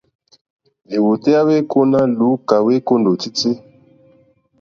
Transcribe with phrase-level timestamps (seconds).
[0.89, 3.51] Lìwòtéyá wèêkóná lùúkà wêkóndòtítí.